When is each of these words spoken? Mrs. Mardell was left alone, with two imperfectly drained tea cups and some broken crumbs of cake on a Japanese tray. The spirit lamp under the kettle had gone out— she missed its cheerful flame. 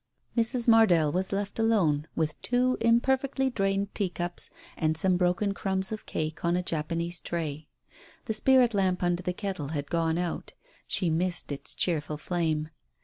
Mrs. 0.35 0.67
Mardell 0.67 1.11
was 1.13 1.31
left 1.31 1.59
alone, 1.59 2.07
with 2.15 2.41
two 2.41 2.75
imperfectly 2.81 3.51
drained 3.51 3.93
tea 3.93 4.09
cups 4.09 4.49
and 4.75 4.97
some 4.97 5.15
broken 5.15 5.53
crumbs 5.53 5.91
of 5.91 6.07
cake 6.07 6.43
on 6.43 6.55
a 6.57 6.63
Japanese 6.63 7.19
tray. 7.21 7.67
The 8.25 8.33
spirit 8.33 8.73
lamp 8.73 9.03
under 9.03 9.21
the 9.21 9.31
kettle 9.31 9.67
had 9.67 9.91
gone 9.91 10.17
out— 10.17 10.53
she 10.87 11.11
missed 11.11 11.51
its 11.51 11.75
cheerful 11.75 12.17
flame. 12.17 12.69